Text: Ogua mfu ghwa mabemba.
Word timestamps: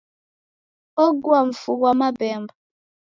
Ogua 1.05 1.39
mfu 1.47 1.71
ghwa 1.79 1.91
mabemba. 1.99 2.53